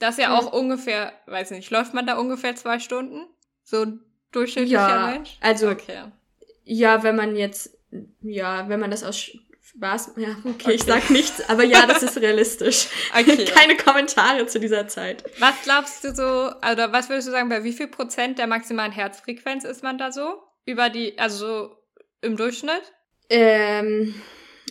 [0.00, 0.34] Das ist ja Mhm.
[0.36, 3.26] auch ungefähr, weiß nicht, läuft man da ungefähr zwei Stunden?
[3.64, 4.00] So ein
[4.32, 5.36] durchschnittlicher Ja, Mensch?
[5.40, 6.04] also- Okay.
[6.64, 7.76] Ja, wenn man jetzt,
[8.22, 9.30] ja, wenn man das aus
[9.76, 10.72] Spaß, ja, okay, Okay.
[10.72, 12.86] ich sag nichts, aber ja, das ist realistisch.
[13.16, 13.44] Okay.
[13.54, 15.24] Keine Kommentare zu dieser Zeit.
[15.38, 18.92] Was glaubst du so, oder was würdest du sagen, bei wie viel Prozent der maximalen
[18.92, 20.42] Herzfrequenz ist man da so?
[20.64, 21.76] Über die, also so
[22.22, 22.82] im Durchschnitt?
[23.30, 24.14] Ähm,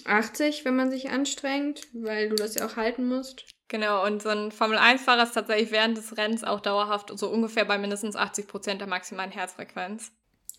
[0.06, 3.46] 80, wenn man sich anstrengt, weil du das ja auch halten musst.
[3.68, 7.78] Genau, und so ein Formel-1-Fahrer ist tatsächlich während des Rennens auch dauerhaft so ungefähr bei
[7.78, 10.12] mindestens 80 Prozent der maximalen Herzfrequenz.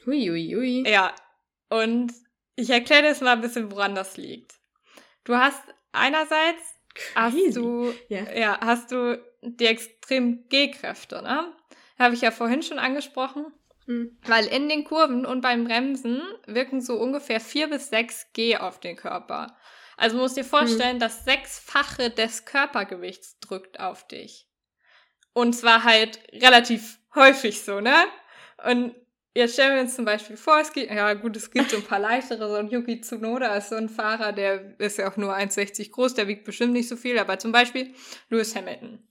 [0.06, 0.90] Hui, hui, hui.
[0.90, 1.14] Ja,
[1.68, 2.12] und
[2.56, 4.54] ich erkläre dir jetzt mal ein bisschen, woran das liegt.
[5.24, 5.62] Du hast
[5.92, 6.62] einerseits,
[7.14, 7.52] hast Crazy.
[7.52, 8.32] du, Ja.
[8.32, 11.52] ja, hast du die extremen G-Kräfte, ne?
[11.98, 13.46] Habe ich ja vorhin schon angesprochen.
[13.86, 14.18] Hm.
[14.26, 18.80] Weil in den Kurven und beim Bremsen wirken so ungefähr 4 bis 6 G auf
[18.80, 19.56] den Körper.
[19.96, 24.48] Also musst dir vorstellen, das Sechsfache des Körpergewichts drückt auf dich.
[25.34, 27.94] Und zwar halt relativ häufig so, ne?
[28.64, 28.94] Und
[29.34, 31.84] jetzt stellen wir uns zum Beispiel vor, es gibt, ja gut, es gibt so ein
[31.84, 35.34] paar leichtere, so ein Yuki Tsunoda ist so ein Fahrer, der ist ja auch nur
[35.34, 37.94] 1,60 groß, der wiegt bestimmt nicht so viel, aber zum Beispiel
[38.30, 39.06] Lewis Hamilton.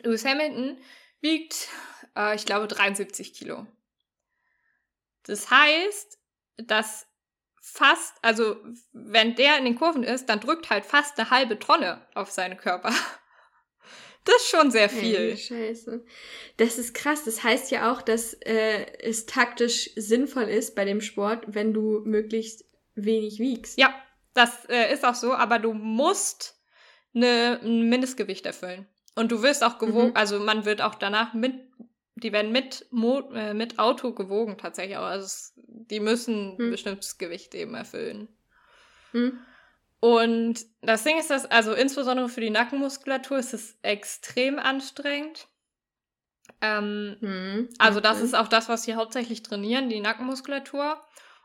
[0.00, 0.78] Lewis Hamilton
[1.20, 1.68] wiegt,
[2.16, 3.66] äh, ich glaube, 73 Kilo.
[5.24, 6.18] Das heißt,
[6.56, 7.06] dass
[7.60, 8.56] fast, also
[8.92, 12.56] wenn der in den Kurven ist, dann drückt halt fast eine halbe Tonne auf seinen
[12.56, 12.92] Körper.
[14.24, 15.16] Das ist schon sehr viel.
[15.16, 16.04] Ey, Scheiße.
[16.56, 17.24] Das ist krass.
[17.24, 22.00] Das heißt ja auch, dass äh, es taktisch sinnvoll ist bei dem Sport, wenn du
[22.04, 23.78] möglichst wenig wiegst.
[23.78, 23.92] Ja,
[24.34, 26.56] das äh, ist auch so, aber du musst
[27.12, 28.86] ne, ein Mindestgewicht erfüllen.
[29.14, 30.16] Und du wirst auch gewogen, Mhm.
[30.16, 31.54] also man wird auch danach mit,
[32.14, 35.02] die werden mit, Mo äh, mit Auto gewogen tatsächlich auch.
[35.02, 36.70] Also es, die müssen ein Hm.
[36.70, 38.28] bestimmtes Gewicht eben erfüllen.
[39.10, 39.38] Hm?
[40.02, 45.46] Und das Ding ist, dass, also insbesondere für die Nackenmuskulatur ist es extrem anstrengend.
[46.60, 47.68] Ähm, Hm.
[47.78, 51.00] also das ist auch das, was sie hauptsächlich trainieren, die Nackenmuskulatur.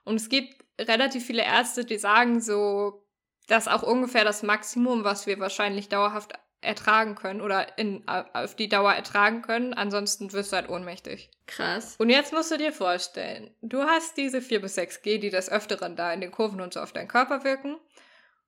[0.05, 3.05] Und es gibt relativ viele Ärzte, die sagen so,
[3.47, 8.55] das ist auch ungefähr das Maximum, was wir wahrscheinlich dauerhaft ertragen können oder in, auf
[8.55, 9.75] die Dauer ertragen können.
[9.75, 11.29] Ansonsten wirst du halt ohnmächtig.
[11.45, 11.95] krass.
[11.99, 15.47] Und jetzt musst du dir vorstellen, du hast diese 4 bis 6 G, die des
[15.47, 17.77] Öfteren da in den Kurven und so auf deinen Körper wirken.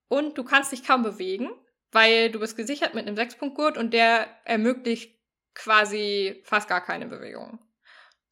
[0.10, 1.50] Und du kannst dich kaum bewegen,
[1.92, 5.18] weil du bist gesichert mit einem Sechspunktgurt und der ermöglicht
[5.54, 7.60] quasi fast gar keine Bewegung.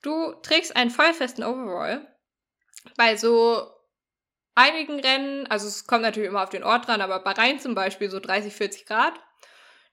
[0.02, 2.06] Du trägst einen vollfesten Overall.
[2.98, 3.70] Bei so
[4.56, 7.76] einigen Rennen, also es kommt natürlich immer auf den Ort dran, aber bei Rhein zum
[7.76, 9.14] Beispiel so 30, 40 Grad.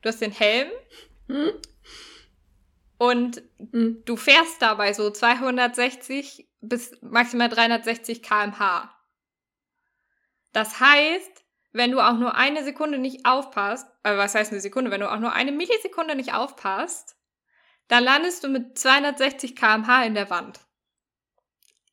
[0.02, 0.70] Du hast den Helm
[1.28, 1.52] Hm?
[2.98, 3.42] und
[3.72, 4.02] Hm.
[4.04, 8.94] du fährst dabei so 260 bis maximal 360 km/h.
[10.52, 11.33] Das heißt,
[11.74, 15.10] wenn du auch nur eine Sekunde nicht aufpasst, also was heißt eine Sekunde, wenn du
[15.10, 17.16] auch nur eine Millisekunde nicht aufpasst,
[17.88, 20.60] dann landest du mit 260 km/h in der Wand.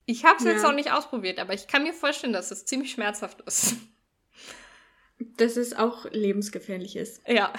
[0.06, 0.70] Ich habe es jetzt Ja.
[0.70, 3.76] noch nicht ausprobiert, aber ich kann mir vorstellen, dass es ziemlich schmerzhaft ist.
[5.18, 7.22] Dass es auch lebensgefährlich ist.
[7.28, 7.52] Ja.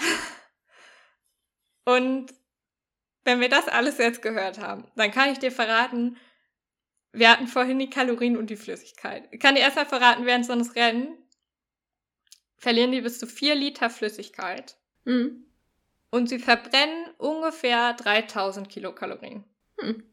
[1.85, 2.33] Und
[3.25, 6.17] wenn wir das alles jetzt gehört haben, dann kann ich dir verraten,
[7.13, 9.29] wir hatten vorhin die Kalorien und die Flüssigkeit.
[9.33, 11.22] Ich kann dir erstmal verraten, während so eines Rennen
[12.63, 15.45] verlieren die bis zu 4 Liter Flüssigkeit Hm.
[16.11, 19.43] und sie verbrennen ungefähr 3000 Kilokalorien.
[19.81, 20.05] Hm.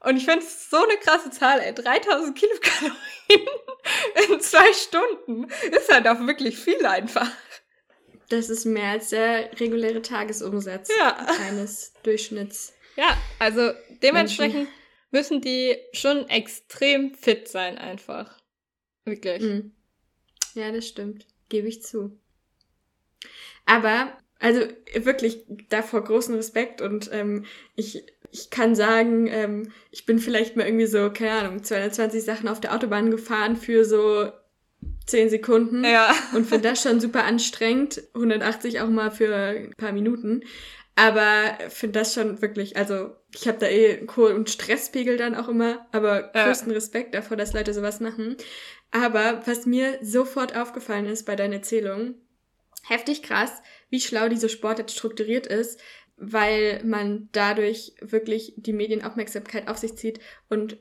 [0.00, 1.74] Und ich finde es so eine krasse Zahl, ey.
[1.74, 2.96] 3000 Kilokalorien
[4.30, 7.28] in zwei Stunden ist halt auch wirklich viel einfach.
[8.28, 11.16] Das ist mehr als der reguläre Tagesumsatz Ja.
[11.48, 12.72] eines Durchschnitts.
[12.96, 14.68] Ja, also dementsprechend
[15.10, 18.38] müssen die schon extrem fit sein, einfach.
[19.04, 19.42] Wirklich.
[19.42, 19.74] Hm.
[20.54, 21.26] Ja, das stimmt.
[21.52, 22.18] Gebe ich zu.
[23.66, 24.60] Aber, also
[24.94, 27.44] wirklich davor großen Respekt und ähm,
[27.76, 32.48] ich, ich kann sagen, ähm, ich bin vielleicht mal irgendwie so, keine Ahnung, 220 Sachen
[32.48, 34.32] auf der Autobahn gefahren für so
[35.06, 36.14] 10 Sekunden Ja.
[36.34, 38.02] und finde das schon super anstrengend.
[38.14, 40.40] 180 auch mal für ein paar Minuten.
[40.96, 45.48] Aber finde das schon wirklich, also ich habe da eh einen hohen Stresspegel dann auch
[45.48, 46.46] immer, aber Ja.
[46.46, 48.36] größten Respekt davor, dass Leute sowas machen.
[48.92, 52.14] Aber was mir sofort aufgefallen ist bei deiner Erzählung,
[52.84, 55.80] heftig krass, wie schlau diese Sportart strukturiert ist,
[56.16, 60.76] weil man dadurch wirklich die Medienaufmerksamkeit auf sich zieht und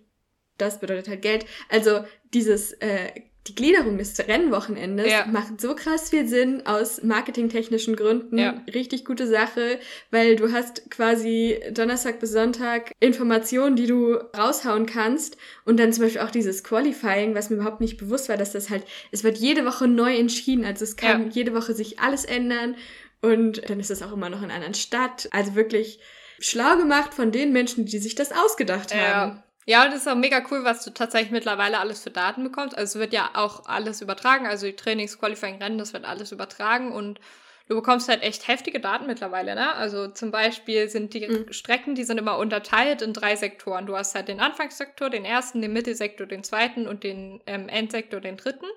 [0.57, 1.45] das bedeutet halt Geld.
[1.69, 3.09] Also dieses, äh,
[3.47, 5.25] die Gliederung des Rennwochenendes Ja.
[5.25, 8.37] macht so krass viel Sinn aus marketingtechnischen Gründen.
[8.37, 8.61] Ja.
[8.71, 9.79] Richtig gute Sache,
[10.11, 16.03] weil du hast quasi Donnerstag bis Sonntag Informationen, die du raushauen kannst und dann zum
[16.03, 19.37] Beispiel auch dieses Qualifying, was mir überhaupt nicht bewusst war, dass das halt, es wird
[19.39, 21.29] jede Woche neu entschieden, also es kann Ja.
[21.31, 22.75] jede Woche sich alles ändern
[23.21, 25.27] und dann ist es auch immer noch in einer anderen Stadt.
[25.31, 25.99] Also wirklich
[26.39, 29.41] schlau gemacht von den Menschen, die sich das ausgedacht haben.
[29.71, 29.85] Ja.
[29.85, 32.77] Und das ist auch mega cool, was du tatsächlich mittlerweile alles für Daten bekommst.
[32.77, 36.31] Also es wird ja auch alles übertragen, also die Trainings, Qualifying, Rennen, das wird alles
[36.31, 37.19] übertragen und
[37.67, 39.73] du bekommst halt echt heftige Daten mittlerweile, ne?
[39.75, 41.53] Also zum Beispiel sind die Mhm.
[41.53, 43.85] Strecken, die sind immer unterteilt in drei Sektoren.
[43.85, 48.19] Du hast halt den Anfangssektor, den ersten, den Mittelsektor, den zweiten und den ähm, Endsektor,
[48.19, 48.67] den dritten.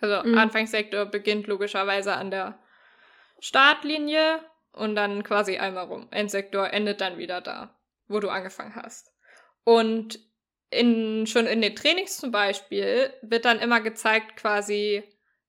[0.00, 0.38] Also Mhm.
[0.38, 2.58] Anfangssektor beginnt logischerweise an der
[3.40, 4.40] Startlinie
[4.72, 6.08] und dann quasi einmal rum.
[6.10, 7.78] Endsektor endet dann wieder da,
[8.08, 9.11] wo du angefangen hast.
[9.64, 10.18] Und
[10.70, 15.02] in, schon in den Trainings zum Beispiel wird dann immer gezeigt quasi,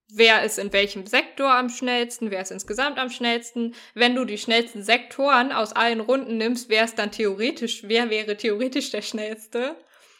[0.08, 3.74] wer ist in welchem Sektor am schnellsten, wer ist insgesamt am schnellsten.
[3.94, 8.36] Wenn du die schnellsten Sektoren aus allen Runden nimmst, wer ist dann theoretisch, wer wäre
[8.36, 9.76] theoretisch der schnellste.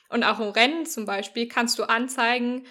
[0.09, 2.67] Und auch im Rennen zum Beispiel kannst du anzeigen,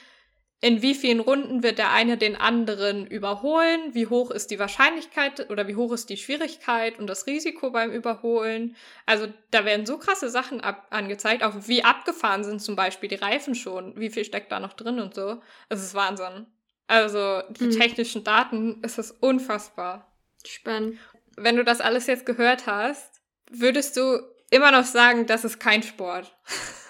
[0.63, 5.49] in wie vielen Runden wird der eine den anderen überholen, wie hoch ist die Wahrscheinlichkeit
[5.49, 8.77] oder wie hoch ist die Schwierigkeit und das Risiko beim Überholen.
[9.05, 13.15] Also da werden so krasse Sachen ab angezeigt, auch wie abgefahren sind zum Beispiel die
[13.15, 15.41] Reifen schon, wie viel steckt da noch drin und so.
[15.67, 16.47] Es ist Wahnsinn.
[16.87, 17.71] Also die Mhm.
[17.71, 20.13] technischen Daten, es ist unfassbar.
[20.47, 20.97] Spannend.
[21.35, 23.21] Wenn du das alles jetzt gehört hast,
[23.51, 24.17] würdest du
[24.49, 26.33] immer noch sagen, das ist kein Sport.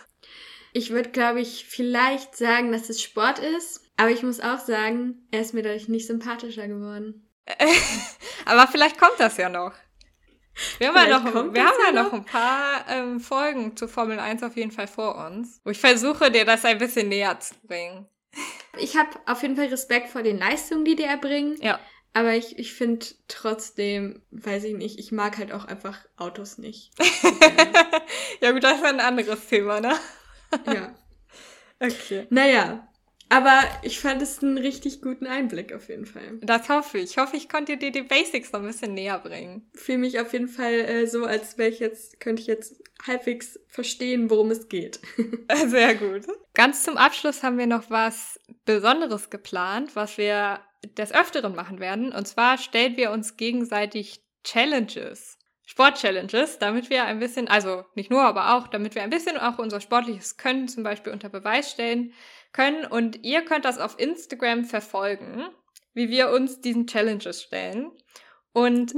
[0.74, 5.28] Ich würde, glaube ich, vielleicht sagen, dass es Sport ist, aber ich muss auch sagen,
[5.32, 7.30] er ist mir dadurch nicht sympathischer geworden.
[8.46, 9.74] Aber vielleicht kommt das ja noch.
[10.80, 12.14] Wir haben, ja noch, wir haben ja ja noch noch.
[12.14, 16.30] ein paar ähm, Folgen zu Formel 1 auf jeden Fall vor uns, wo ich versuche,
[16.32, 18.08] dir das ein bisschen näher zu bringen.
[18.78, 21.80] Ich habe auf jeden Fall Respekt vor den Leistungen, die die erbringen, Ja.
[22.14, 26.92] aber ich, ich finde trotzdem, weiß ich nicht, ich mag halt auch einfach Autos nicht.
[28.42, 29.94] ja gut, das ist ein anderes Thema, ne?
[30.68, 30.96] Ja.
[31.80, 32.28] Okay.
[32.30, 32.88] Naja,
[33.34, 36.38] aber ich fand es einen richtig guten Einblick auf jeden Fall.
[36.42, 37.12] Das hoffe ich.
[37.12, 39.68] Ich hoffe, ich konnte dir die Basics noch ein bisschen näher bringen.
[39.74, 43.60] Fühle mich auf jeden Fall äh, so, als wäre ich jetzt, könnte ich jetzt halbwegs
[43.68, 45.00] verstehen, worum es geht.
[45.66, 46.28] Sehr gut.
[46.54, 50.60] Ganz zum Abschluss haben wir noch was Besonderes geplant, was wir
[50.98, 52.12] des Öfteren machen werden.
[52.12, 55.40] Und zwar stellen wir uns gegenseitig Challenges.
[55.66, 59.60] Sport-Challenges, damit wir ein bisschen, also nicht nur, aber auch, damit wir ein bisschen auch
[59.60, 62.14] unser sportliches Können zum Beispiel unter Beweis stellen
[62.52, 62.86] können.
[62.86, 65.46] Und ihr könnt das auf Instagram verfolgen,
[65.94, 67.92] wie wir uns diesen Challenges stellen.
[68.52, 68.94] Und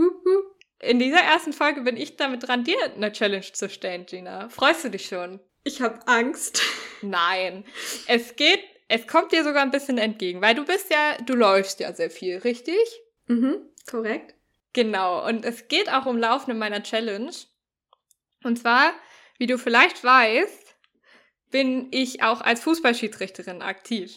[0.79, 4.49] in dieser ersten Folge bin ich damit dran, dir eine Challenge zu stellen, Gina.
[4.49, 5.39] Freust du dich schon?
[5.63, 6.61] Ich habe Angst.
[7.01, 7.65] Nein.
[8.07, 11.79] Es geht, es kommt dir sogar ein bisschen entgegen, weil du bist ja, du läufst
[11.79, 12.75] ja sehr viel, richtig?
[13.27, 14.34] Mhm, korrekt.
[14.75, 15.25] Genau.
[15.25, 17.31] Und es geht auch um Laufen in meiner Challenge.
[18.43, 18.91] Und zwar,
[19.39, 20.75] wie du vielleicht weißt,
[21.49, 24.13] bin ich auch als Fußballschiedsrichterin aktiv.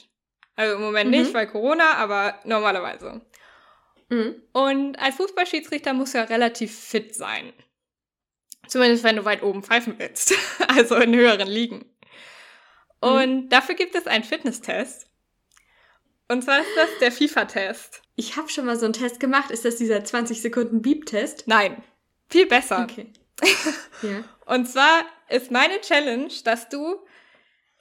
[0.57, 1.19] Also im Moment Mhm.
[1.23, 3.25] nicht, weil Corona, aber normalerweise.
[4.09, 4.43] Mhm.
[4.53, 7.53] Und als Fußballschiedsrichter musst du ja relativ fit sein.
[8.67, 10.35] Zumindest wenn du weit oben pfeifen willst.
[10.69, 11.85] Also in höheren Ligen.
[13.01, 15.08] Und dafür gibt es einen Fitnesstest.
[16.29, 18.03] Und zwar ist das der FIFA-Test.
[18.17, 19.51] Ich habe schon mal so einen Test gemacht.
[19.51, 21.45] Ist das dieser 20 Sekunden Beep-Test?
[21.47, 21.83] Nein,
[22.29, 22.87] viel besser.
[22.89, 23.07] Okay.
[24.03, 24.25] ja.
[24.47, 26.97] Und zwar ist meine Challenge, dass du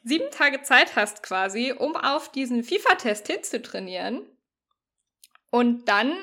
[0.04, 4.22] sieben Tage Zeit hast quasi, um auf diesen FIFA-Test hinzutrainieren
[5.50, 6.16] und dann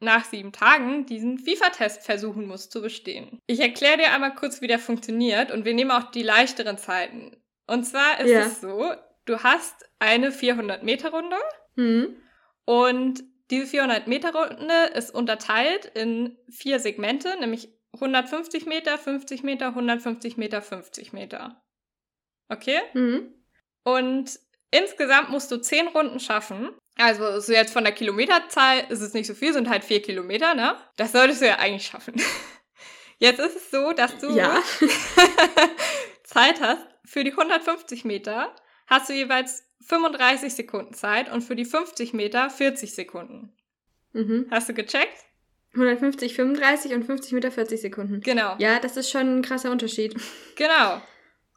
[0.00, 3.40] nach sieben Tagen diesen FIFA-Test versuchen musst zu bestehen.
[3.46, 7.36] Ich erkläre dir einmal kurz, wie der funktioniert und wir nehmen auch die leichteren Zeiten.
[7.66, 8.40] Und zwar ist Ja.
[8.40, 8.92] es so,
[9.24, 11.36] du hast eine 400-Meter-Runde
[11.78, 12.16] Mhm.
[12.64, 20.60] und diese 400-Meter-Runde ist unterteilt in vier Segmente, nämlich 150 Meter, 50 Meter, 150 Meter,
[20.60, 21.62] 50 Meter.
[22.50, 22.78] Okay?
[22.92, 23.32] Mhm.
[23.84, 24.38] Und
[24.70, 26.70] insgesamt musst du zehn Runden schaffen.
[26.96, 30.54] Also so jetzt von der Kilometerzahl ist es nicht so viel, sind halt vier Kilometer,
[30.54, 30.76] ne?
[30.96, 32.20] Das solltest du ja eigentlich schaffen.
[33.20, 34.62] Jetzt ist es so, dass du Ja.
[36.24, 38.54] Zeit hast für die 150 Meter,
[38.86, 43.52] hast du jeweils 35 Sekunden Zeit und für die 50 Meter 40 Sekunden.
[44.12, 44.46] Mhm.
[44.50, 45.24] Hast du gecheckt?
[45.74, 48.20] 150, 35 und 50 Meter 40 Sekunden.
[48.20, 48.56] Genau.
[48.58, 50.14] Ja, das ist schon ein krasser Unterschied.
[50.56, 51.00] Genau.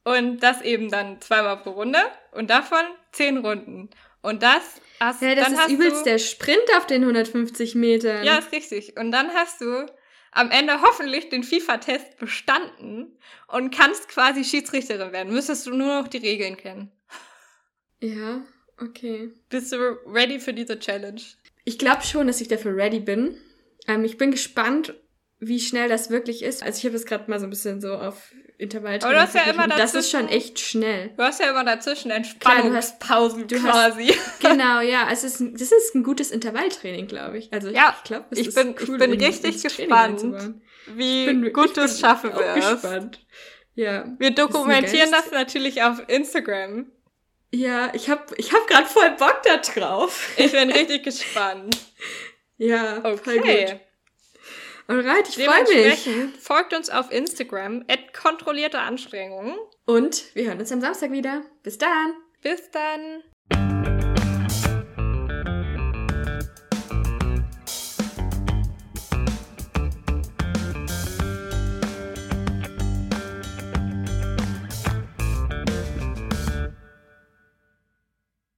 [0.03, 1.99] Und das eben dann zweimal pro Runde
[2.31, 2.79] und davon
[3.11, 3.89] 10 Runden.
[4.21, 4.61] Und das
[4.99, 8.23] hast, Ja, das dann ist hast übelst du, der Sprint auf den 150 Metern.
[8.23, 8.97] Ja, ist richtig.
[8.97, 9.85] Und dann hast du
[10.31, 13.17] am Ende hoffentlich den FIFA-Test bestanden
[13.47, 15.33] und kannst quasi Schiedsrichterin werden.
[15.33, 16.91] Müsstest du nur noch die Regeln kennen.
[18.01, 18.41] Ja,
[18.79, 19.31] okay.
[19.49, 19.77] Bist du
[20.07, 21.21] ready für diese Challenge?
[21.63, 23.37] Ich glaube schon, dass ich dafür ready bin.
[23.87, 24.95] Ähm, ich bin gespannt,
[25.39, 26.63] wie schnell das wirklich ist.
[26.63, 28.99] Also ich habe es gerade mal so ein bisschen so auf Intervall.
[29.01, 31.09] Aber du hast ja immer Das ist schon dazwischen- echt schnell.
[31.17, 33.63] Du hast ja immer dazwischen Entspannungspausen du hast-
[33.95, 34.13] quasi.
[34.39, 35.07] Genau, ja.
[35.11, 37.51] Es ist, das ist ein gutes Intervalltraining, glaube ich.
[37.53, 40.23] Also Ja, ich glaube, ich bin- ich bin richtig gespannt,
[40.95, 42.81] wie bin, gut du es schaffen wirst.
[42.81, 43.25] gespannt.
[43.73, 44.15] Ja.
[44.19, 46.91] Wir dokumentieren das natürlich auf Instagram.
[47.53, 50.29] Ja, ich habe ich hab gerade voll Bock da drauf.
[50.37, 51.77] Ich bin richtig gespannt.
[52.57, 53.65] Ja, voll Okay.
[53.65, 53.79] gut.
[54.87, 56.09] Alright, ich freue mich.
[56.39, 59.55] Folgt uns auf Instagram, at kontrollierte Anstrengungen.
[59.85, 61.43] Und wir hören uns am Samstag wieder.
[61.63, 62.13] Bis dann.
[62.41, 63.23] Bis dann.